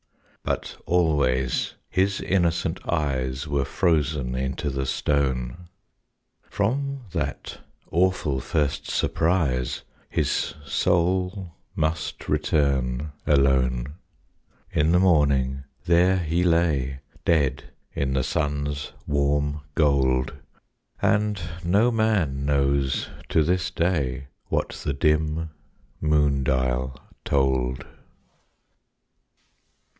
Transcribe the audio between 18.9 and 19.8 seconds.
warm